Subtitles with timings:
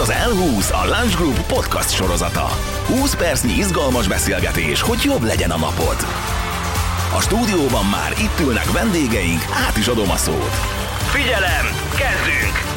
[0.00, 2.46] az L20, a Lunch Group podcast sorozata.
[2.86, 5.96] 20 percnyi izgalmas beszélgetés, hogy jobb legyen a napod.
[7.16, 10.54] A stúdióban már itt ülnek vendégeink, át is adom a szót.
[11.12, 12.69] Figyelem, kezdünk!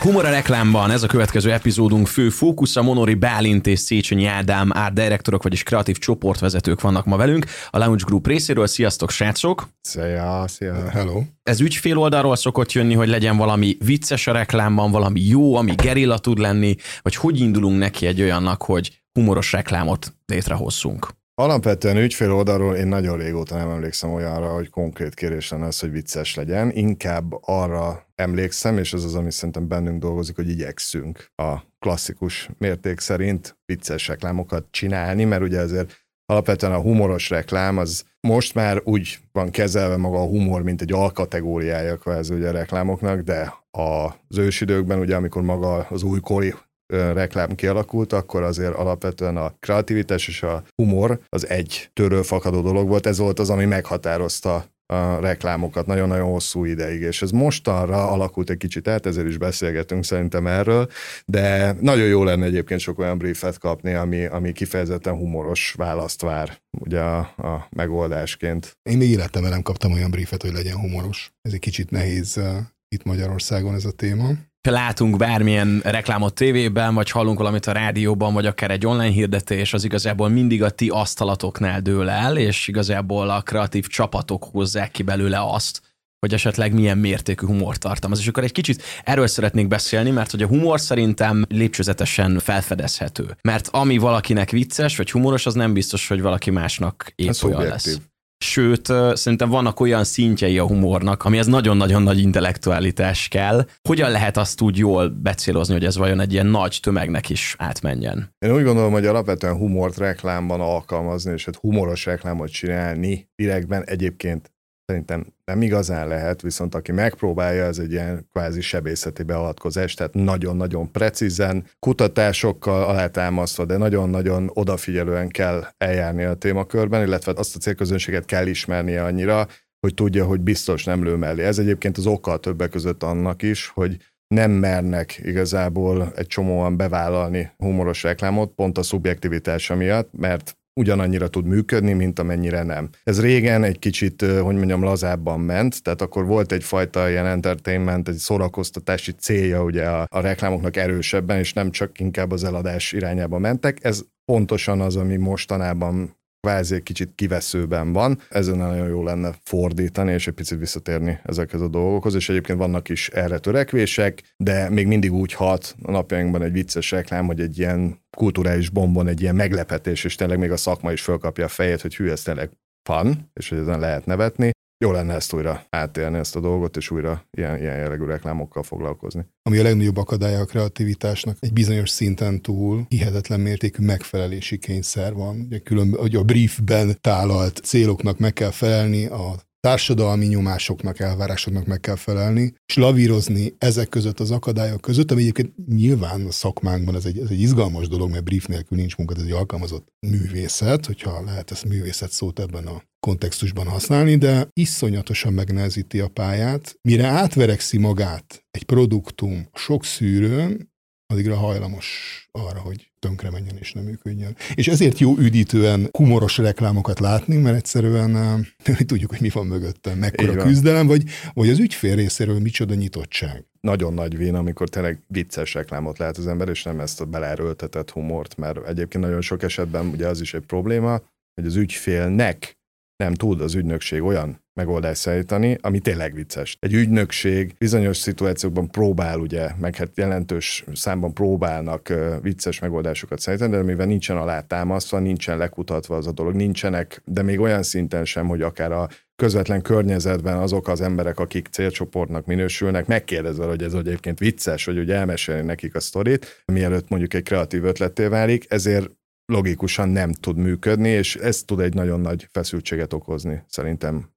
[0.00, 4.94] Humor a reklámban, ez a következő epizódunk fő fókusza, Monori Bálint és Széchenyi Ádám art
[4.94, 7.46] direktorok, vagyis kreatív csoportvezetők vannak ma velünk.
[7.70, 9.68] A Lounge Group részéről, sziasztok srácok!
[9.80, 10.88] Szia, szia.
[10.90, 11.22] Hello.
[11.42, 16.18] Ez ügyfél oldalról szokott jönni, hogy legyen valami vicces a reklámban, valami jó, ami gerilla
[16.18, 21.08] tud lenni, vagy hogy indulunk neki egy olyannak, hogy humoros reklámot létrehozzunk.
[21.40, 25.90] Alapvetően ügyfél oldalról én nagyon régóta nem emlékszem olyanra, hogy konkrét kérés lenne az, hogy
[25.90, 26.70] vicces legyen.
[26.70, 33.00] Inkább arra emlékszem, és ez az, ami szerintem bennünk dolgozik, hogy igyekszünk a klasszikus mérték
[33.00, 39.18] szerint vicces reklámokat csinálni, mert ugye ezért alapvetően a humoros reklám az most már úgy
[39.32, 44.98] van kezelve maga a humor, mint egy alkategóriája kvázi ugye a reklámoknak, de az ősidőkben,
[44.98, 46.54] ugye amikor maga az újkori
[46.88, 52.88] reklám kialakult, akkor azért alapvetően a kreativitás és a humor az egy törő fakadó dolog
[52.88, 53.06] volt.
[53.06, 58.56] Ez volt az, ami meghatározta a reklámokat nagyon-nagyon hosszú ideig, és ez mostanra alakult egy
[58.56, 60.88] kicsit át, ezért is beszélgetünk szerintem erről,
[61.24, 66.58] de nagyon jó lenne egyébként sok olyan briefet kapni, ami, ami kifejezetten humoros választ vár
[66.78, 68.78] ugye a, a megoldásként.
[68.90, 71.32] Én még életemben nem kaptam olyan briefet, hogy legyen humoros.
[71.40, 72.40] Ez egy kicsit nehéz
[72.88, 74.30] itt Magyarországon ez a téma
[74.70, 79.84] látunk bármilyen reklámot tévében, vagy hallunk valamit a rádióban, vagy akár egy online hirdetés, az
[79.84, 85.40] igazából mindig a ti asztalatoknál dől el, és igazából a kreatív csapatok hozzák ki belőle
[85.40, 85.80] azt,
[86.18, 88.18] hogy esetleg milyen mértékű humor tartalmaz.
[88.18, 93.36] És akkor egy kicsit erről szeretnék beszélni, mert hogy a humor szerintem lépcsőzetesen felfedezhető.
[93.42, 97.62] Mert ami valakinek vicces vagy humoros, az nem biztos, hogy valaki másnak épp Ez olyan
[97.62, 98.00] lesz.
[98.44, 103.66] Sőt, szerintem vannak olyan szintjei a humornak, amihez nagyon-nagyon nagy intellektualitás kell.
[103.88, 108.34] Hogyan lehet azt úgy jól becélozni, hogy ez vajon egy ilyen nagy tömegnek is átmenjen?
[108.38, 114.52] Én úgy gondolom, hogy alapvetően humort reklámban alkalmazni, és egy humoros reklámot csinálni direktben egyébként
[114.84, 120.92] szerintem nem igazán lehet, viszont aki megpróbálja, ez egy ilyen kvázi sebészeti beavatkozás, tehát nagyon-nagyon
[120.92, 128.46] precízen, kutatásokkal alátámasztva, de nagyon-nagyon odafigyelően kell eljárni a témakörben, illetve azt a célközönséget kell
[128.46, 129.46] ismernie annyira,
[129.80, 131.44] hogy tudja, hogy biztos nem lő mellé.
[131.44, 133.96] Ez egyébként az oka többek között annak is, hogy
[134.34, 141.46] nem mernek igazából egy csomóan bevállalni humoros reklámot, pont a szubjektivitása miatt, mert ugyanannyira tud
[141.46, 142.88] működni, mint amennyire nem.
[143.04, 148.16] Ez régen egy kicsit, hogy mondjam, lazábban ment, tehát akkor volt egyfajta ilyen entertainment, egy
[148.16, 153.78] szórakoztatási célja ugye a, a reklámoknak erősebben, és nem csak inkább az eladás irányába mentek.
[153.84, 156.17] Ez pontosan az, ami mostanában
[156.48, 158.18] kvázi egy kicsit kiveszőben van.
[158.28, 162.88] Ezen nagyon jó lenne fordítani, és egy picit visszatérni ezekhez a dolgokhoz, és egyébként vannak
[162.88, 167.58] is erre törekvések, de még mindig úgy hat a napjainkban egy vicces reklám, hogy egy
[167.58, 171.80] ilyen kulturális bombon egy ilyen meglepetés, és tényleg még a szakma is fölkapja a fejét,
[171.80, 172.50] hogy hű, ez tényleg
[172.82, 174.50] fan, és hogy ezen lehet nevetni
[174.84, 179.26] jó lenne ezt újra átélni, ezt a dolgot, és újra ilyen, ilyen jellegű reklámokkal foglalkozni.
[179.42, 185.40] Ami a legnagyobb akadálya a kreativitásnak, egy bizonyos szinten túl hihetetlen mértékű megfelelési kényszer van.
[185.40, 191.80] Ugye külön, hogy a briefben tálalt céloknak meg kell felelni, a társadalmi nyomásoknak, elvárásoknak meg
[191.80, 197.04] kell felelni, és lavírozni ezek között az akadályok között, ami egyébként nyilván a szakmánkban ez
[197.04, 201.22] egy, ez egy izgalmas dolog, mert brief nélkül nincs munka, ez egy alkalmazott művészet, hogyha
[201.24, 206.78] lehet ezt művészet szót ebben a kontextusban használni, de iszonyatosan megnehezíti a pályát.
[206.82, 210.76] Mire átverekszi magát egy produktum sok szűrőn,
[211.12, 211.86] addigra hajlamos
[212.32, 214.36] arra, hogy tönkre menjen és nem működjön.
[214.54, 218.46] És ezért jó üdítően humoros reklámokat látni, mert egyszerűen
[218.86, 223.44] tudjuk, hogy mi van mögötte, mekkora küzdelem, vagy, vagy az ügyfél részéről micsoda nyitottság.
[223.60, 227.90] Nagyon nagy vén, amikor tényleg vicces reklámot lát az ember, és nem ezt a belerőltetett
[227.90, 231.00] humort, mert egyébként nagyon sok esetben ugye az is egy probléma,
[231.34, 232.57] hogy az ügyfélnek
[232.98, 236.56] nem tud az ügynökség olyan megoldást szállítani, ami tényleg vicces.
[236.60, 241.92] Egy ügynökség bizonyos szituációkban próbál, ugye, meg hát jelentős számban próbálnak
[242.22, 247.40] vicces megoldásokat szállítani, de mivel nincsen alátámasztva, nincsen lekutatva az a dolog, nincsenek, de még
[247.40, 253.44] olyan szinten sem, hogy akár a közvetlen környezetben azok az emberek, akik célcsoportnak minősülnek, megkérdezve,
[253.46, 258.06] hogy ez egyébként vicces, hogy ugye elmesélni nekik a sztorit, mielőtt mondjuk egy kreatív ötletté
[258.06, 258.90] válik, ezért
[259.32, 264.10] logikusan nem tud működni, és ez tud egy nagyon nagy feszültséget okozni, szerintem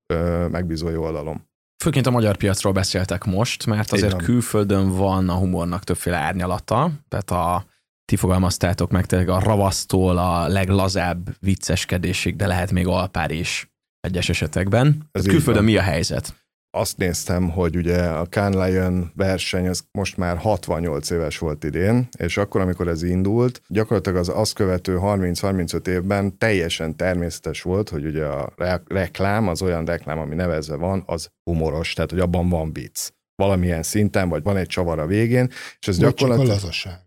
[0.49, 1.49] megbízói oldalom.
[1.83, 7.31] Főként a magyar piacról beszéltek most, mert azért külföldön van a humornak többféle árnyalata, tehát
[7.31, 7.65] a
[8.05, 14.29] ti fogalmaztátok meg tényleg a ravasztól a leglazább vicceskedésig, de lehet még alpár is egyes
[14.29, 15.09] esetekben.
[15.11, 16.40] Ez külföldön mi a helyzet?
[16.71, 22.07] Azt néztem, hogy ugye a Cannes Lion verseny az most már 68 éves volt idén,
[22.17, 28.05] és akkor, amikor ez indult, gyakorlatilag az azt követő 30-35 évben teljesen természetes volt, hogy
[28.05, 28.53] ugye a
[28.87, 33.83] reklám, az olyan reklám, ami nevezve van, az humoros, tehát hogy abban van vicc valamilyen
[33.83, 36.47] szinten, vagy van egy csavar a végén, és ez gyakorlatilag...
[36.47, 36.99] Csak a lazaság.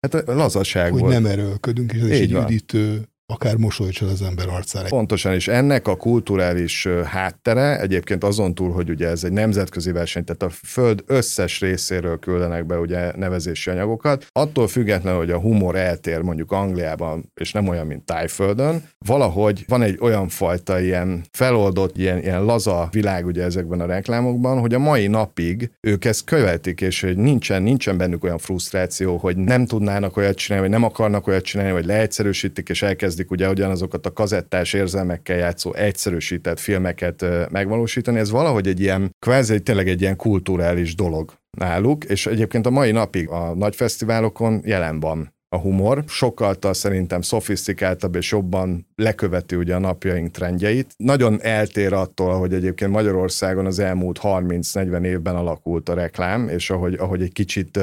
[0.00, 1.12] Hát a lazaság hogy volt.
[1.12, 2.42] nem erőlködünk, és ez is egy van.
[2.42, 4.88] üdítő akár mosolyt az ember arcára.
[4.88, 10.24] Pontosan, és ennek a kulturális háttere egyébként azon túl, hogy ugye ez egy nemzetközi verseny,
[10.24, 15.76] tehát a föld összes részéről küldenek be ugye nevezési anyagokat, attól függetlenül, hogy a humor
[15.76, 21.96] eltér mondjuk Angliában, és nem olyan, mint Tájföldön, valahogy van egy olyan fajta ilyen feloldott,
[21.96, 26.80] ilyen, ilyen laza világ ugye ezekben a reklámokban, hogy a mai napig ők ezt követik,
[26.80, 31.26] és hogy nincsen, nincsen bennük olyan frusztráció, hogy nem tudnának olyat csinálni, vagy nem akarnak
[31.26, 37.24] olyat csinálni, vagy leegyszerűsítik, és elkezd elkezdik ugye ugyanazokat a kazettás érzelmekkel játszó egyszerűsített filmeket
[37.50, 42.70] megvalósítani, ez valahogy egy ilyen, kvázi tényleg egy ilyen kulturális dolog náluk, és egyébként a
[42.70, 49.56] mai napig a nagy fesztiválokon jelen van a humor, sokkal szerintem szofisztikáltabb és jobban leköveti
[49.56, 50.94] ugye a napjaink trendjeit.
[50.96, 56.94] Nagyon eltér attól, hogy egyébként Magyarországon az elmúlt 30-40 évben alakult a reklám, és ahogy,
[56.94, 57.78] ahogy egy kicsit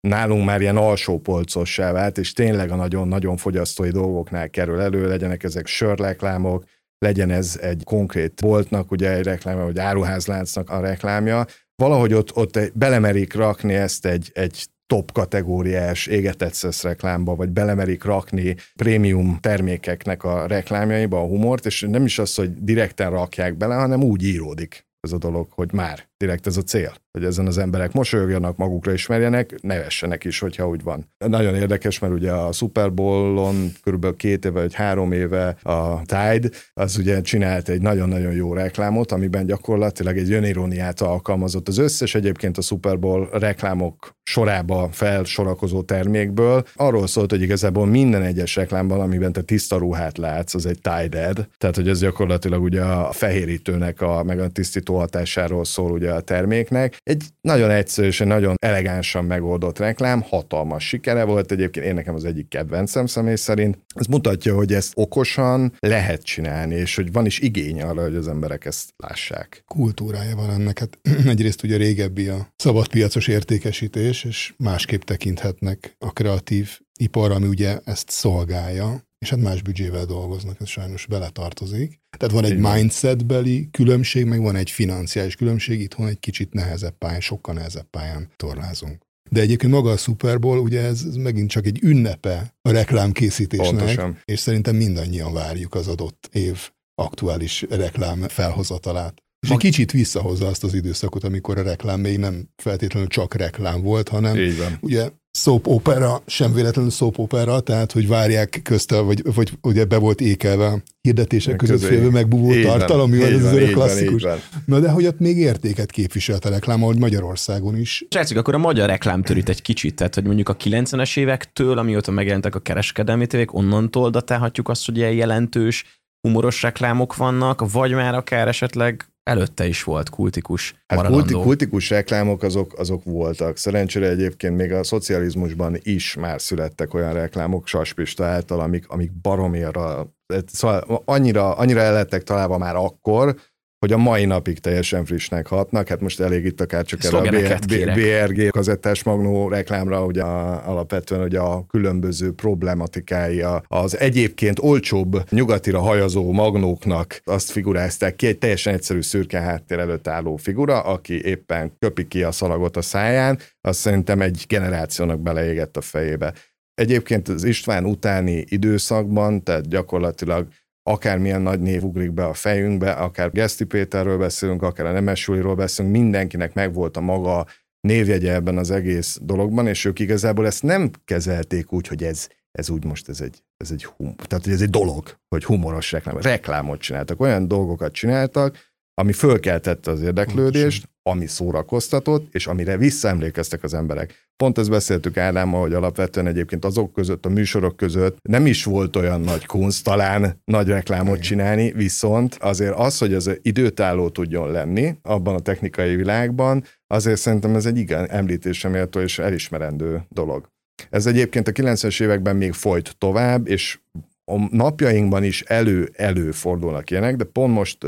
[0.00, 5.42] nálunk már ilyen alsó polcossá vált, és tényleg a nagyon-nagyon fogyasztói dolgoknál kerül elő, legyenek
[5.42, 6.64] ezek sörreklámok,
[6.98, 12.58] legyen ez egy konkrét boltnak, ugye egy reklámja, vagy áruházláncnak a reklámja, valahogy ott, ott
[12.74, 20.24] belemerik rakni ezt egy, egy top kategóriás égetett szesz reklámba, vagy belemerik rakni prémium termékeknek
[20.24, 24.86] a reklámjaiba a humort, és nem is az, hogy direkten rakják bele, hanem úgy íródik
[25.00, 28.92] ez a dolog, hogy már direkt ez a cél, hogy ezen az emberek mosolyogjanak, magukra
[28.92, 31.12] ismerjenek, nevessenek is, hogyha úgy van.
[31.26, 36.48] Nagyon érdekes, mert ugye a Super Bowl-on körülbelül két éve vagy három éve a Tide,
[36.72, 42.58] az ugye csinált egy nagyon-nagyon jó reklámot, amiben gyakorlatilag egy öniróniát alkalmazott az összes egyébként
[42.58, 46.64] a Super Bowl reklámok sorába felsorakozó termékből.
[46.74, 51.26] Arról szólt, hogy igazából minden egyes reklámban, amiben te tiszta ruhát látsz, az egy Tide
[51.28, 56.07] ad, tehát hogy ez gyakorlatilag ugye a fehérítőnek a, meg a tisztító hatásáról szól ugye
[56.14, 56.96] a terméknek.
[57.02, 62.24] Egy nagyon egyszerű és nagyon elegánsan megoldott reklám, hatalmas sikere volt egyébként, én nekem az
[62.24, 63.78] egyik kedvencem személy szerint.
[63.94, 68.28] Ez mutatja, hogy ezt okosan lehet csinálni, és hogy van is igény arra, hogy az
[68.28, 69.62] emberek ezt lássák.
[69.66, 70.78] Kultúrája van ennek.
[70.78, 77.78] Hát egyrészt ugye régebbi a szabadpiacos értékesítés, és másképp tekinthetnek a kreatív ipar, ami ugye
[77.84, 82.00] ezt szolgálja, és hát más büdzsével dolgoznak, ez sajnos beletartozik.
[82.18, 87.20] Tehát van egy mindsetbeli különbség, meg van egy financiális különbség, itthon egy kicsit nehezebb pályán,
[87.20, 89.06] sokkal nehezebb pályán torlázunk.
[89.30, 93.76] De egyébként maga a Super Bowl, ugye ez, ez megint csak egy ünnepe a reklámkészítésnek,
[93.76, 94.18] Pontosan.
[94.24, 99.22] és szerintem mindannyian várjuk az adott év aktuális reklám felhozatalát.
[99.40, 103.82] És egy kicsit visszahozza azt az időszakot, amikor a reklám még nem feltétlenül csak reklám
[103.82, 104.38] volt, hanem
[104.80, 109.96] ugye soap opera, sem véletlenül soap opera, tehát hogy várják közte, vagy, vagy ugye be
[109.96, 114.26] volt ékelve a hirdetések között félve megbúvó tartalom, mi az az klasszikus.
[114.64, 118.04] Na de hogy ott még értéket képviselt a reklám, ahogy Magyarországon is.
[118.10, 122.10] Srácok, akkor a magyar reklám törít egy kicsit, tehát hogy mondjuk a 90-es évektől, amióta
[122.10, 125.84] megjelentek a kereskedelmi tévék, onnantól datálhatjuk azt, hogy ilyen jelentős
[126.20, 132.42] humoros reklámok vannak, vagy már akár esetleg előtte is volt kultikus hát kulti, kultikus reklámok
[132.42, 133.56] azok, azok voltak.
[133.56, 140.14] Szerencsére egyébként még a szocializmusban is már születtek olyan reklámok Saspista által, amik, amik baromira,
[140.46, 143.36] szóval annyira, annyira el lettek találva már akkor,
[143.78, 145.88] hogy a mai napig teljesen frissnek hatnak.
[145.88, 147.58] Hát most elég itt akár csak erre a
[147.94, 155.80] BRG kazettás magnó reklámra, ugye a, alapvetően ugye a különböző problematikai az egyébként olcsóbb nyugatira
[155.80, 161.72] hajazó magnóknak azt figurázták ki, egy teljesen egyszerű szürke háttér előtt álló figura, aki éppen
[161.78, 166.32] köpi ki a szalagot a száján, az szerintem egy generációnak beleégett a fejébe.
[166.74, 170.46] Egyébként az István utáni időszakban, tehát gyakorlatilag
[170.88, 175.96] akármilyen nagy név ugrik be a fejünkbe, akár Geszti Péterről beszélünk, akár a Nemesüliről beszélünk,
[175.96, 177.46] mindenkinek megvolt a maga
[177.80, 182.70] névjegye ebben az egész dologban, és ők igazából ezt nem kezelték úgy, hogy ez, ez
[182.70, 186.80] úgy most ez egy, ez egy hum, tehát ez egy dolog, hogy humoros reklám, reklámot
[186.80, 188.56] csináltak, olyan dolgokat csináltak,
[188.98, 194.28] ami fölkeltette az érdeklődést, ami szórakoztatott, és amire visszaemlékeztek az emberek.
[194.36, 198.96] Pont ezt beszéltük Ádámmal, hogy alapvetően egyébként azok között, a műsorok között nem is volt
[198.96, 204.98] olyan nagy kunst talán nagy reklámot csinálni, viszont azért az, hogy az időtálló tudjon lenni
[205.02, 210.48] abban a technikai világban, azért szerintem ez egy igen említésre méltó és elismerendő dolog.
[210.90, 213.78] Ez egyébként a 90-es években még folyt tovább, és
[214.24, 217.86] a napjainkban is elő-elő fordulnak ilyenek, de pont most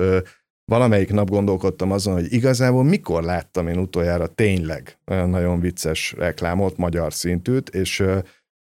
[0.71, 7.13] valamelyik nap gondolkodtam azon, hogy igazából mikor láttam én utoljára tényleg nagyon vicces reklámot, magyar
[7.13, 8.05] szintűt, és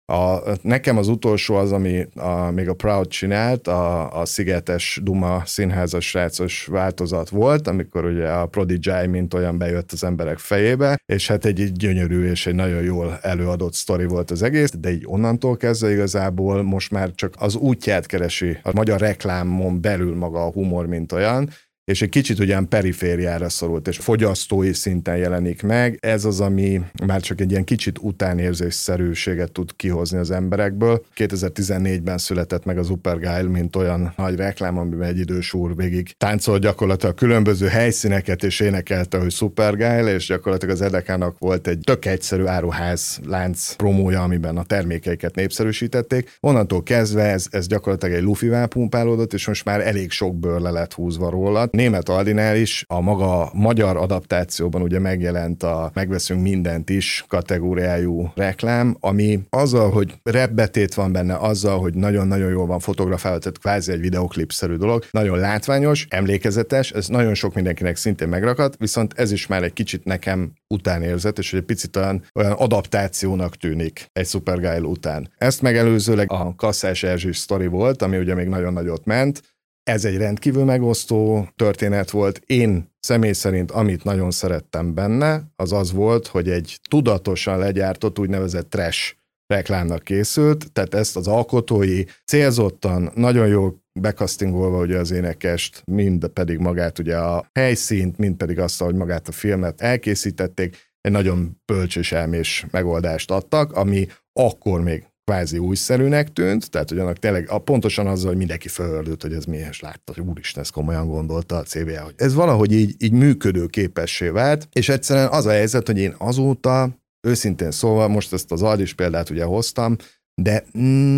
[0.05, 5.41] a, nekem az utolsó az, ami a, még a Proud csinált, a, a Szigetes Duma
[5.45, 11.27] színházas srácos változat volt, amikor ugye a Prodigy mint olyan bejött az emberek fejébe, és
[11.27, 15.03] hát egy, egy gyönyörű és egy nagyon jól előadott sztori volt az egész, de így
[15.05, 20.51] onnantól kezdve igazából most már csak az útját keresi a magyar reklámon belül maga a
[20.51, 21.49] humor, mint olyan,
[21.85, 25.97] és egy kicsit ugyan perifériára szorult, és fogyasztói szinten jelenik meg.
[26.01, 31.05] Ez az, ami már csak egy ilyen kicsit utánérzésszerűséget tud kihozni az emberekből.
[31.15, 36.59] 2014-ben született meg az Supergile, mint olyan nagy reklám, amiben egy idős úr végig táncol
[36.59, 42.45] gyakorlatilag különböző helyszíneket, és énekelte, hogy Supergile, és gyakorlatilag az Edekának volt egy tök egyszerű
[42.45, 46.37] áruház lánc promója, amiben a termékeiket népszerűsítették.
[46.39, 50.69] Onnantól kezdve ez, ez gyakorlatilag egy lufivá pumpálódott, és most már elég sok bőr le
[50.69, 56.89] lett húzva róla német Aldinál is a maga magyar adaptációban ugye megjelent a Megveszünk mindent
[56.89, 63.37] is kategóriájú reklám, ami azzal, hogy rebbetét van benne, azzal, hogy nagyon-nagyon jól van fotografálva,
[63.37, 69.13] tehát kvázi egy videoklipszerű dolog, nagyon látványos, emlékezetes, ez nagyon sok mindenkinek szintén megrakadt, viszont
[69.15, 74.27] ez is már egy kicsit nekem utánérzet, és egy picit olyan, olyan adaptációnak tűnik egy
[74.27, 75.31] Supergirl után.
[75.37, 79.41] Ezt megelőzőleg a Kasszás Erzsés sztori volt, ami ugye még nagyon nagyot ment,
[79.83, 82.41] ez egy rendkívül megosztó történet volt.
[82.45, 88.69] Én személy szerint, amit nagyon szerettem benne, az az volt, hogy egy tudatosan legyártott úgynevezett
[88.69, 89.15] trash
[89.47, 96.57] reklámnak készült, tehát ezt az alkotói célzottan, nagyon jól bekasztingolva ugye az énekest, mind pedig
[96.57, 101.95] magát ugye a helyszínt, mind pedig azt, hogy magát a filmet elkészítették, egy nagyon bölcs
[101.95, 107.57] és elmés megoldást adtak, ami akkor még kvázi újszerűnek tűnt, tehát hogy annak tényleg a,
[107.57, 111.55] pontosan azzal, hogy mindenki fölördült, hogy ez mi, és látta, hogy úristen, ezt komolyan gondolta
[111.55, 115.87] a CBA, hogy ez valahogy így, így működő képessé vált, és egyszerűen az a helyzet,
[115.87, 119.95] hogy én azóta, őszintén szóval, most ezt az Aldis példát ugye hoztam,
[120.41, 120.63] de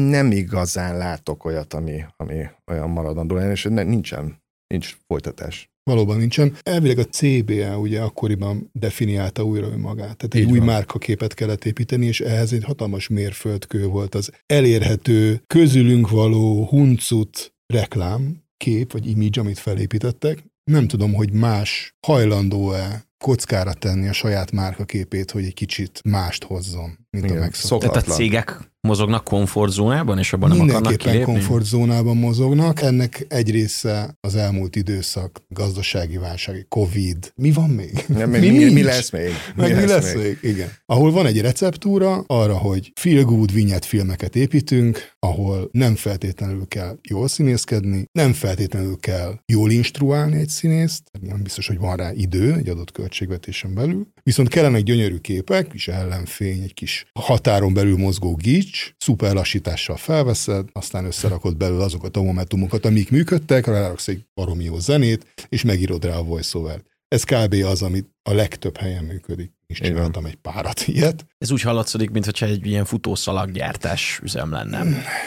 [0.09, 5.75] nem igazán látok olyat, ami, ami olyan maradandó lenne, és nincsen, nincs folytatás.
[5.89, 6.56] Valóban nincsen.
[6.63, 10.18] Elvileg a CBA ugye akkoriban definiálta újra önmagát.
[10.18, 10.68] Tehát egy Így új van.
[10.68, 18.44] márkaképet kellett építeni, és ehhez egy hatalmas mérföldkő volt az elérhető, közülünk való huncut reklám,
[18.58, 20.44] kép vagy image, amit felépítettek.
[20.72, 26.98] Nem tudom, hogy más hajlandó-e kockára tenni a saját márkaképét, hogy egy kicsit mást hozzon,
[27.10, 27.92] mint Igen, a megszokott.
[27.92, 31.34] Tehát a cégek mozognak komfortzónában, és abban nem akarnak kilépni?
[31.34, 32.82] komfortzónában mozognak.
[32.82, 37.32] Ennek egy része az elmúlt időszak, gazdasági válság, Covid.
[37.36, 38.06] Mi van még?
[38.18, 39.30] Ja, mi, mi, mi, mi, lesz még?
[39.56, 40.24] Mi, Meg lesz, mi lesz még?
[40.24, 40.51] még?
[40.51, 40.72] Igen.
[40.86, 46.98] Ahol van egy receptúra arra, hogy feel good vinyet filmeket építünk, ahol nem feltétlenül kell
[47.10, 52.54] jól színészkedni, nem feltétlenül kell jól instruálni egy színészt, nem biztos, hogy van rá idő
[52.54, 58.36] egy adott költségvetésen belül, viszont kellenek gyönyörű képek, kis ellenfény, egy kis határon belül mozgó
[58.36, 64.25] gics, switch, szuper lassítással felveszed, aztán összerakod belőle azokat a momentumokat, amik működtek, ráraksz egy
[64.34, 67.53] baromi jó zenét, és megírod rá a voiceover Ez kb.
[67.53, 69.53] az, amit a legtöbb helyen működik.
[69.67, 71.25] És csináltam egy párat ilyet.
[71.38, 74.86] Ez úgy hallatszik, mintha egy ilyen futószalaggyártás üzem lenne.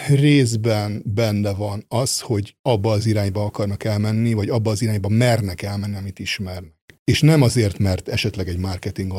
[0.09, 5.63] Részben benne van az, hogy abba az irányba akarnak elmenni, vagy abba az irányba mernek
[5.63, 6.73] elmenni, amit ismernek.
[7.05, 9.13] És nem azért, mert esetleg egy marketing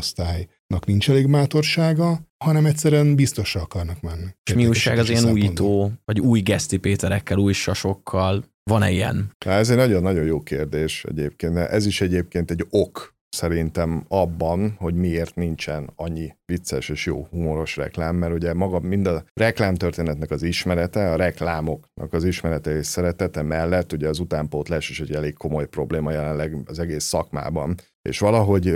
[0.70, 4.28] osztálynak nincs elég mátorsága, hanem egyszerűen biztosra akarnak menni.
[4.44, 8.44] És mi újság az ilyen újító, vagy új geszti Péterekkel, új sasokkal?
[8.64, 9.32] Van-e ilyen?
[9.46, 11.58] Hát ez egy nagyon-nagyon jó kérdés egyébként.
[11.58, 17.78] Ez is egyébként egy ok szerintem abban, hogy miért nincsen annyi vicces és jó humoros
[17.78, 23.42] reklám, mert ugye maga mind a reklámtörténetnek az ismerete, a reklámoknak az ismerete és szeretete
[23.42, 27.76] mellett ugye az utánpótlás is egy elég komoly probléma jelenleg az egész szakmában.
[28.02, 28.74] És valahogy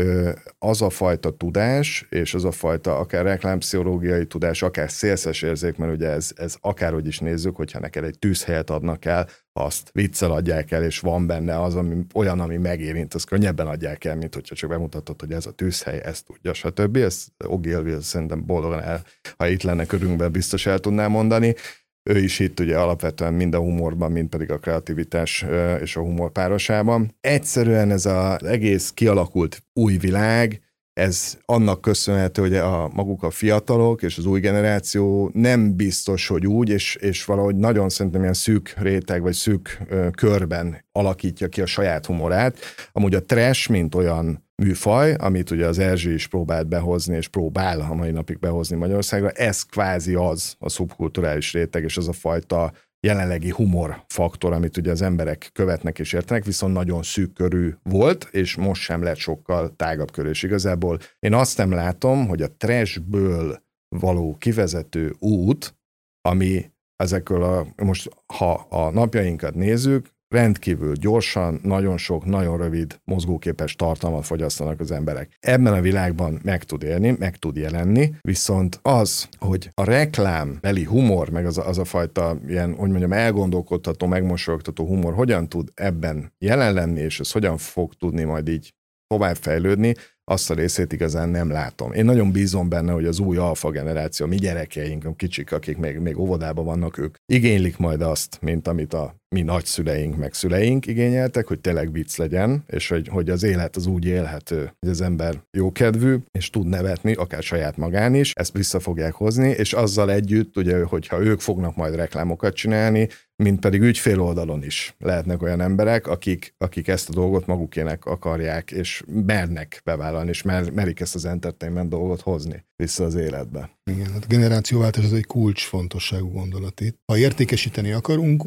[0.60, 5.94] az a fajta tudás, és az a fajta akár reklámpszichológiai tudás, akár szélszes érzék, mert
[5.94, 10.72] ugye ez, ez akárhogy is nézzük, hogyha neked egy tűzhelyet adnak el, azt viccel adják
[10.72, 14.56] el, és van benne az, ami olyan, ami megérint, azt könnyebben adják el, mint hogyha
[14.56, 16.96] csak bemutatod, hogy ez a tűzhely, ezt tudja, stb.
[16.96, 19.04] Ezt Ogilville szerintem boldogan el,
[19.38, 21.56] ha itt lenne körünkben, biztos el tudná mondani
[22.04, 25.46] ő is itt ugye alapvetően mind a humorban, mind pedig a kreativitás
[25.82, 27.16] és a humor párosában.
[27.22, 30.62] Egyszerűen ez az egész kialakult új világ,
[30.94, 36.48] ez annak köszönhető, hogy a maguk a fiatalok és az új generáció nem biztos, hogy
[36.48, 41.62] úgy, és, és valahogy nagyon szerintem ilyen szűk réteg, vagy szűk ö, körben alakítja ki
[41.62, 42.58] a saját humorát.
[42.92, 47.80] Amúgy a trash, mint olyan műfaj, amit ugye az Erzsé is próbált behozni, és próbál
[47.80, 52.72] a mai napig behozni Magyarországra, ez kvázi az a szubkulturális réteg, és az a fajta
[53.08, 58.28] jelenlegi humor faktor, amit ugye az emberek követnek és értenek, viszont nagyon szűk körű volt,
[58.32, 60.30] és most sem lett sokkal tágabb körű.
[60.30, 63.64] És igazából én azt nem látom, hogy a trashből
[64.00, 65.78] való kivezető út,
[66.22, 73.76] ami ezekről a, most ha a napjainkat nézzük, rendkívül gyorsan, nagyon sok, nagyon rövid, mozgóképes
[73.76, 75.38] tartalmat fogyasztanak az emberek.
[75.40, 80.84] Ebben a világban meg tud élni, meg tud jelenni, viszont az, hogy a reklám beli
[80.84, 86.34] humor, meg az, az a fajta ilyen, hogy mondjam, elgondolkodható, megmosolyogtató humor hogyan tud ebben
[86.38, 88.74] jelen lenni, és ez hogyan fog tudni majd így
[89.08, 89.94] továbbfejlődni,
[90.26, 91.92] azt a részét igazán nem látom.
[91.92, 95.98] Én nagyon bízom benne, hogy az új alfa generáció, mi gyerekeink, a kicsik, akik még,
[95.98, 101.48] még óvodában vannak, ők igénylik majd azt, mint amit a mi nagyszüleink, meg szüleink igényeltek,
[101.48, 105.44] hogy tényleg vicc legyen, és hogy, hogy az élet az úgy élhető, hogy az ember
[105.52, 110.58] jókedvű, és tud nevetni, akár saját magán is, ezt vissza fogják hozni, és azzal együtt,
[110.58, 116.08] ugye, hogyha ők fognak majd reklámokat csinálni, mint pedig ügyfél oldalon is lehetnek olyan emberek,
[116.08, 121.26] akik, akik ezt a dolgot magukének akarják, és mernek bevállalni, és mer, merik ezt az
[121.26, 123.70] entertainment dolgot hozni vissza az életbe.
[123.92, 126.98] Igen, hát a generációváltás az egy kulcsfontosságú gondolat itt.
[127.12, 128.46] Ha értékesíteni akarunk,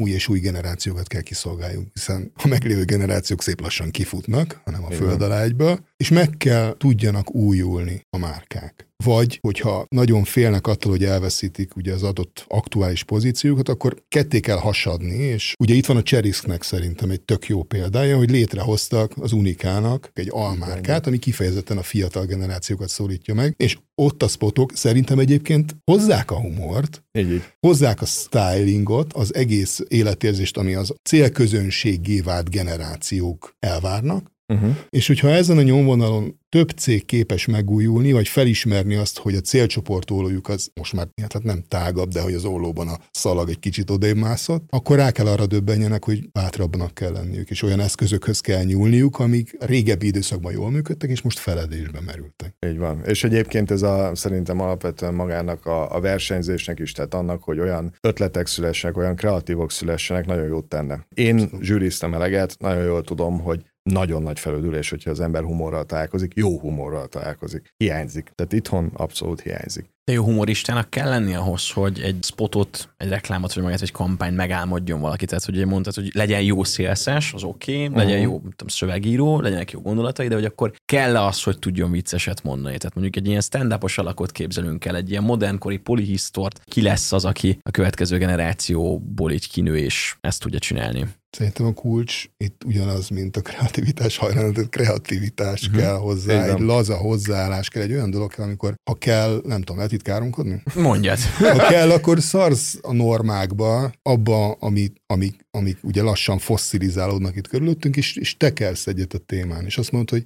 [0.00, 4.90] új és új generációkat kell kiszolgáljunk, hiszen a meglévő generációk szép lassan kifutnak, hanem a
[4.90, 8.87] föld alá egyből, és meg kell tudjanak újulni a márkák.
[9.04, 14.56] Vagy, hogyha nagyon félnek attól, hogy elveszítik ugye az adott aktuális pozíciókat, akkor ketté kell
[14.56, 19.32] hasadni, és ugye itt van a Cserisknek szerintem egy tök jó példája, hogy létrehoztak az
[19.32, 25.18] Unikának egy almárkát, ami kifejezetten a fiatal generációkat szólítja meg, és ott a spotok szerintem
[25.18, 27.42] egyébként hozzák a humort, így.
[27.60, 34.76] hozzák a stylingot, az egész életérzést, ami az célközönségé vált generációk elvárnak, Uh-huh.
[34.88, 40.10] És hogyha ezen a nyomvonalon több cég képes megújulni, vagy felismerni azt, hogy a célcsoport
[40.10, 43.90] ólójuk az most már hát nem tágabb, de hogy az ólóban a szalag egy kicsit
[43.90, 48.62] odébb mászott, akkor rá kell arra döbbenjenek, hogy bátrabbnak kell lenniük, és olyan eszközökhöz kell
[48.62, 52.54] nyúlniuk, amik régebbi időszakban jól működtek, és most feledésbe merültek.
[52.66, 53.04] Így van.
[53.04, 57.94] És egyébként ez a, szerintem alapvetően magának a, a versenyzésnek is, tehát annak, hogy olyan
[58.00, 61.06] ötletek szülessenek, olyan kreatívok szülessenek, nagyon jót tenne.
[61.14, 66.32] Én zsűriztem eleget, nagyon jól tudom, hogy nagyon nagy felődülés, hogyha az ember humorral találkozik,
[66.34, 67.72] jó humorral találkozik.
[67.76, 68.32] Hiányzik.
[68.34, 69.90] Tehát itthon abszolút hiányzik.
[70.04, 74.36] De jó humoristának kell lenni ahhoz, hogy egy spotot, egy reklámot, vagy magát egy kampányt
[74.36, 75.26] megálmodjon valaki.
[75.26, 78.02] Tehát, hogy mondtad, hogy legyen jó szélszes, az oké, okay, uh-huh.
[78.02, 81.90] legyen jó tudom, szövegíró, legyenek jó gondolatai, de hogy akkor kell -e az, hogy tudjon
[81.90, 82.76] vicceset mondani.
[82.76, 87.24] Tehát mondjuk egy ilyen stand alakot képzelünk el, egy ilyen modernkori polihisztort, ki lesz az,
[87.24, 91.06] aki a következő generációból így kinő, és ezt tudja csinálni.
[91.30, 95.80] Szerintem a kulcs itt ugyanaz, mint a kreativitás hajlán, tehát kreativitás uh-huh.
[95.80, 96.56] kell hozzá, Igen.
[96.56, 100.02] egy laza hozzáállás kell, egy olyan dolog kell, amikor ha kell, nem tudom, lehet itt
[100.02, 100.62] káromkodni?
[100.74, 101.18] Mondjad.
[101.38, 107.96] Ha kell, akkor szarsz a normákba, abba, amik, amik, amik ugye lassan fosszilizálódnak itt körülöttünk,
[107.96, 110.22] és, és tekelsz egyet a témán, és azt mondod, hogy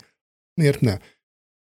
[0.60, 0.96] miért ne?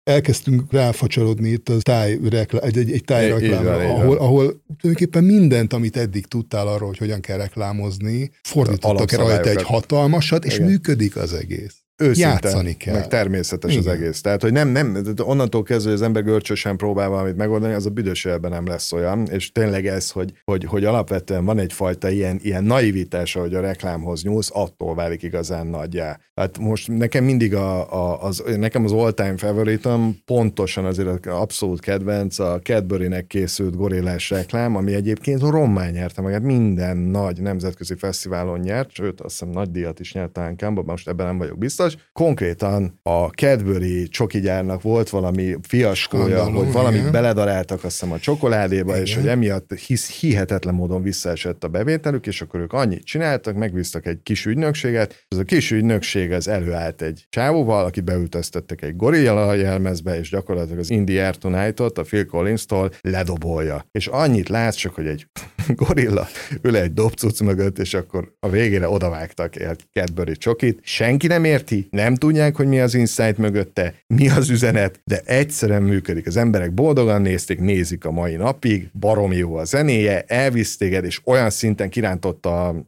[0.10, 5.98] Elkezdtünk ráfacsarodni itt a táj reklá, egy, egy, egy tájreklámra, ahol, ahol tulajdonképpen mindent, amit
[5.98, 10.67] eddig tudtál arról, hogy hogyan kell reklámozni, fordítottak rajta egy hatalmasat, és Igen.
[10.67, 12.94] működik az egész őszinte, Játszani kell.
[12.94, 13.84] meg természetes Igen.
[13.84, 14.22] az egész.
[14.22, 17.90] Tehát, hogy nem, nem, onnantól kezdve, hogy az ember görcsösen próbál valamit megoldani, az a
[17.90, 22.64] büdös nem lesz olyan, és tényleg ez, hogy, hogy, hogy alapvetően van egyfajta ilyen, ilyen
[22.64, 26.20] naivitás, hogy a reklámhoz nyúlsz, attól válik igazán nagyjá.
[26.36, 32.40] Hát most nekem mindig a, a, az, nekem az all-time favoritom pontosan azért abszolút kedvenc
[32.40, 38.92] a Cadbury-nek készült gorillás reklám, ami egyébként rommá nyerte magát, minden nagy nemzetközi fesztiválon nyert,
[38.92, 42.10] sőt, azt hiszem nagy díjat is nyert talán most ebben nem vagyok biztos, biztos.
[42.13, 47.12] Konkrétan a Cadbury csokigyárnak volt valami fiaskója, Skandaló, hogy valamit igen.
[47.12, 49.06] beledaráltak azt hiszem a csokoládéba, igen.
[49.06, 54.06] és hogy emiatt hisz, hihetetlen módon visszaesett a bevételük, és akkor ők annyit csináltak, megbíztak
[54.06, 59.54] egy kis ügynökséget, ez a kis ügynökség az előállt egy csávóval, akit beültöztettek egy gorilla
[59.54, 63.86] jelmezbe, és gyakorlatilag az Indie Air Tonight-ot a Phil Collins-tól ledobolja.
[63.91, 65.28] És annyit látsz csak, hogy egy
[65.86, 66.28] gorilla
[66.62, 70.80] ül egy dobcuc mögött, és akkor a végére odavágtak egy Cadbury csokit.
[70.84, 75.84] Senki nem érti, nem tudják, hogy mi az insight mögötte, mi az üzenet, de egyszerűen
[75.84, 76.28] működik.
[76.28, 81.22] Az emberek boldogan nézték, nézik a mai napig, baromi jó a zenéje, elvisz téged, és
[81.24, 82.86] olyan szinten kirántotta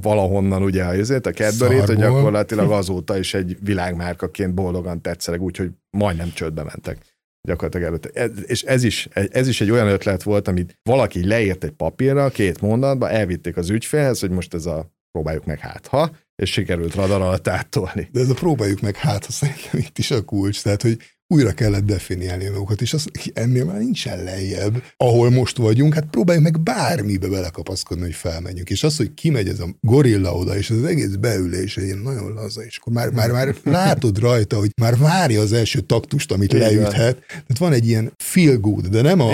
[0.00, 5.70] valahonnan ugye a jözét, a cadbury hogy gyakorlatilag azóta is egy világmárkaként boldogan tetszeleg, úgyhogy
[5.90, 6.98] majdnem csődbe mentek
[7.46, 8.24] gyakorlatilag előtte.
[8.46, 12.60] És ez is, ez is egy olyan ötlet volt, amit valaki leírt egy papírra, két
[12.60, 17.20] mondatba, elvitték az ügyfélhez, hogy most ez a próbáljuk meg hát ha, és sikerült radar
[17.20, 18.08] alatt áttolni.
[18.12, 20.62] De ez a próbáljuk meg hát, szerintem itt is a kulcs.
[20.62, 20.98] Tehát, hogy
[21.28, 26.44] újra kellett definiálni magukat, és az, ennél már nincsen lejjebb, ahol most vagyunk, hát próbáljuk
[26.44, 28.70] meg bármibe belekapaszkodni, hogy felmenjünk.
[28.70, 32.62] És az, hogy kimegy ez a gorilla oda, és az egész beülés egy nagyon laza,
[32.62, 36.60] és akkor már, már, már látod rajta, hogy már várja az első taktust, amit Így
[36.60, 37.14] leüthet.
[37.14, 37.24] Van.
[37.28, 39.30] Tehát van egy ilyen feel good, de nem a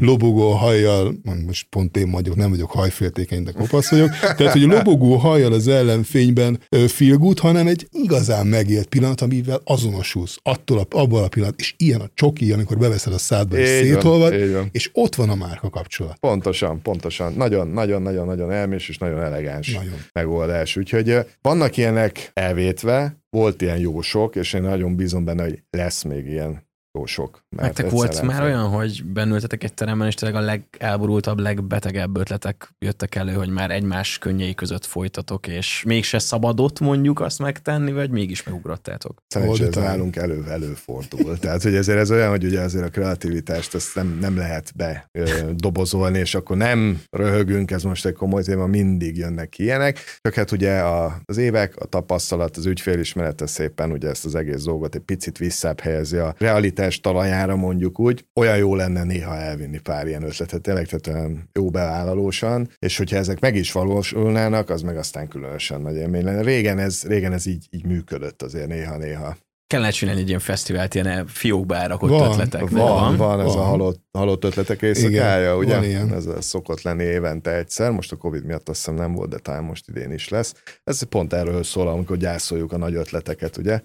[0.00, 1.14] lobogó hajjal,
[1.46, 5.52] most pont én vagyok, nem vagyok hajféltékeny, de kopasz vagyok, tehát hogy a lobogó hajjal
[5.52, 11.28] az ellenfényben feel good, hanem egy igazán megélt pillanat, amivel azonosulsz attól a, abban a
[11.36, 14.34] pillanat, és ilyen a csoki, amikor beveszed a szádba, és szétolvad,
[14.72, 16.18] és ott van a márka kapcsolat.
[16.18, 17.32] Pontosan, pontosan.
[17.32, 19.98] Nagyon, nagyon, nagyon, nagyon elmés és nagyon elegáns nagyon.
[20.12, 20.76] megoldás.
[20.76, 26.02] Úgyhogy vannak ilyenek elvétve, volt ilyen jó sok, és én nagyon bízom benne, hogy lesz
[26.02, 26.65] még ilyen
[26.96, 27.44] jó sok.
[27.56, 33.14] Nektek volt már olyan, hogy bennültetek egy teremben, és tényleg a legelborultabb, legbetegebb ötletek jöttek
[33.14, 38.42] elő, hogy már egymás könnyei között folytatok, és mégse szabadott mondjuk azt megtenni, vagy mégis
[38.42, 39.22] megugrottátok?
[39.26, 41.38] Szerencsére ez nálunk elő, előfordul.
[41.38, 45.08] Tehát, hogy ezért ez olyan, hogy ugye azért a kreativitást ezt nem, nem lehet be
[45.12, 50.18] ö, dobozolni, és akkor nem röhögünk, ez most egy komoly téma, mindig jönnek ilyenek.
[50.20, 54.62] Csak hát ugye a, az évek, a tapasztalat, az ügyfélismerete szépen ugye ezt az egész
[54.62, 59.36] dolgot egy picit visszább helyezi a realitás sikeres talajára mondjuk úgy, olyan jó lenne néha
[59.36, 64.82] elvinni pár ilyen ötletet, tényleg tehát jó bevállalósan, és hogyha ezek meg is valósulnának, az
[64.82, 66.42] meg aztán különösen nagy élmény lenne.
[66.42, 69.36] Régen ez, régen ez így, így működött azért néha-néha.
[69.66, 72.68] Kellene csinálni egy ilyen fesztivált, ilyen fiókba elrakott van, ötletek.
[72.68, 73.58] Van, van, van, ez van.
[73.58, 75.74] a halott, halott ötletek éjszakája, Igen, ugye?
[75.74, 76.14] Van ilyen.
[76.14, 79.64] Ez szokott lenni évente egyszer, most a Covid miatt azt hiszem nem volt, de talán
[79.64, 80.54] most idén is lesz.
[80.84, 83.80] Ez pont erről szól, amikor gyászoljuk a nagy ötleteket, ugye?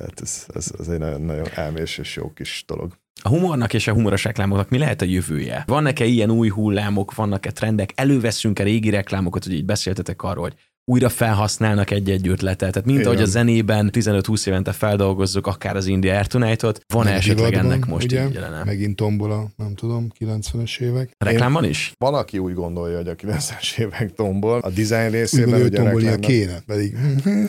[0.00, 2.98] Tehát ez, ez, ez egy nagyon, nagyon elmés és jó kis dolog.
[3.22, 5.64] A humornak és a humoros reklámoknak mi lehet a jövője?
[5.66, 7.92] Vannak-e ilyen új hullámok, vannak-e trendek?
[7.94, 10.54] Előveszünk-e régi reklámokat, hogy így beszéltetek arról, hogy
[10.84, 12.70] újra felhasználnak egy-egy ötletet.
[12.70, 13.10] Tehát mint Igen.
[13.10, 17.86] ahogy a zenében 15-20 évente feldolgozzuk akár az India Air Tonight-ot, van -e esetleg ennek
[17.86, 18.26] most ugye?
[18.26, 18.64] így jelene?
[18.64, 21.10] Megint tombol nem tudom, 90-es évek.
[21.18, 21.92] A reklámban is?
[21.98, 24.58] Van, aki úgy gondolja, hogy a 90-es évek tombol.
[24.58, 26.96] A design részében úgy ugye tombolnia kéne, pedig.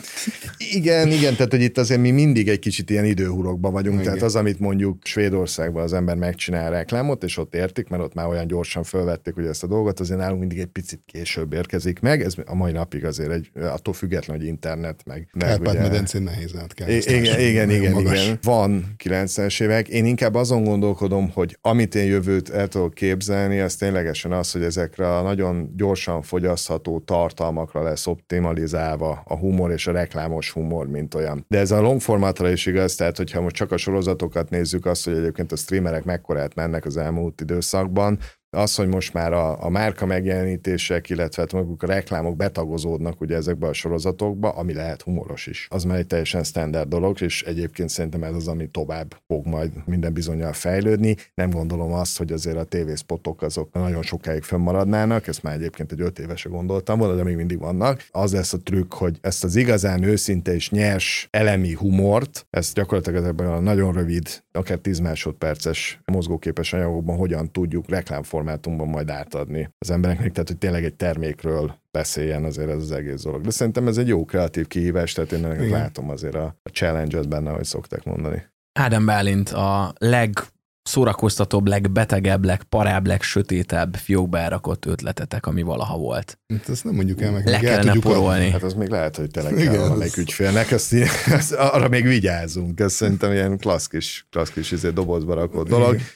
[0.78, 4.00] igen, igen, tehát hogy itt azért mi mindig egy kicsit ilyen időhurokban vagyunk.
[4.00, 4.04] Igen.
[4.04, 8.26] Tehát az, amit mondjuk Svédországban az ember megcsinál reklámot, és ott értik, mert ott már
[8.26, 12.22] olyan gyorsan felvették hogy ezt a dolgot, azért nálunk mindig egy picit később érkezik meg.
[12.22, 15.28] Ez a mai napig azért azért egy, attól független, hogy internet, meg...
[15.38, 16.88] Kárpát-medencén nehéz át kell.
[16.88, 18.38] Igen, igen, igen, igen.
[18.42, 19.88] Van 90-es évek.
[19.88, 24.62] Én inkább azon gondolkodom, hogy amit én jövőt el tudok képzelni, az ténylegesen az, hogy
[24.62, 31.14] ezekre a nagyon gyorsan fogyasztható tartalmakra lesz optimalizálva a humor és a reklámos humor, mint
[31.14, 31.44] olyan.
[31.48, 35.04] De ez a long formatra is igaz, tehát hogyha most csak a sorozatokat nézzük, azt,
[35.04, 38.18] hogy egyébként a streamerek mekkorát mennek az elmúlt időszakban,
[38.56, 43.36] az, hogy most már a, a márka megjelenítések, illetve hát maguk a reklámok betagozódnak ugye
[43.36, 45.66] ezekbe a sorozatokba, ami lehet humoros is.
[45.70, 49.70] Az már egy teljesen standard dolog, és egyébként szerintem ez az, ami tovább fog majd
[49.84, 51.16] minden bizonyal fejlődni.
[51.34, 56.00] Nem gondolom azt, hogy azért a tévészpotok azok nagyon sokáig fönnmaradnának, ezt már egyébként egy
[56.00, 58.04] öt évese gondoltam volna, de még mindig vannak.
[58.10, 63.22] Az lesz a trükk, hogy ezt az igazán őszinte és nyers elemi humort, ezt gyakorlatilag
[63.22, 69.70] ezekben a nagyon rövid, akár 10 másodperces mozgóképes anyagokban hogyan tudjuk reklámformálni formátumban majd átadni
[69.78, 73.40] az embereknek, tehát hogy tényleg egy termékről beszéljen azért ez az egész dolog.
[73.40, 77.28] De szerintem ez egy jó kreatív kihívás, tehát én ennek látom azért a, a challenge-et
[77.28, 78.46] benne, ahogy szokták mondani.
[78.72, 80.38] Ádám Bálint a leg
[80.82, 86.38] szórakoztatóbb, legbetegebb, legparább, legsötétebb fiókba elrakott ötletetek, ami valaha volt.
[86.54, 88.50] Hát ezt nem mondjuk el, meg Le kellene porolni.
[88.50, 90.94] Hát az még lehet, hogy tényleg kell Igen, valamelyik ügyfélnek, ezt,
[91.26, 92.80] ezt, arra még vigyázunk.
[92.80, 95.94] Ez szerintem ilyen klasszkis, klasszkis izé, dobozba rakott dolog.
[95.94, 96.06] Igen.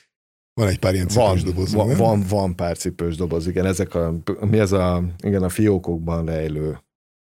[0.60, 1.74] Van egy pár ilyen cipős van, doboz.
[1.74, 3.66] Van, van, van, pár cipős doboz, igen.
[3.66, 6.78] Ezek a, mi ez a, igen, a fiókokban rejlő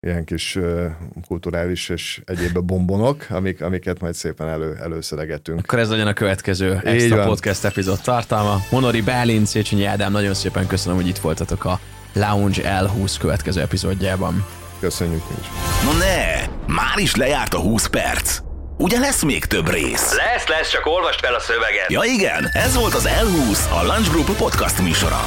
[0.07, 0.85] ilyen kis uh,
[1.27, 5.59] kulturális és egyéb bombonok, amik, amiket majd szépen elő, előszeregetünk.
[5.59, 7.27] Akkor ez legyen a következő extra van.
[7.27, 8.57] podcast epizód tartalma.
[8.71, 11.81] Monori Bálint, Széchenyi Ádám, nagyon szépen köszönöm, hogy itt voltatok a
[12.13, 14.45] Lounge L20 következő epizódjában.
[14.81, 15.47] Köszönjük is.
[15.85, 18.52] Na ne, már is lejárt a 20 perc.
[18.83, 20.15] Ugye lesz még több rész?
[20.15, 21.91] Lesz, lesz, csak olvast fel a szöveget.
[21.91, 25.21] Ja igen, ez volt az L20, a Lunch Group podcast műsora.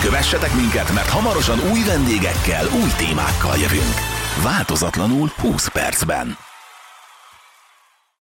[0.00, 3.94] Kövessetek minket, mert hamarosan új vendégekkel, új témákkal jövünk.
[4.42, 6.47] Változatlanul 20 percben.